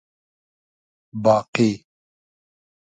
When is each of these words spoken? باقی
باقی 1.23 1.71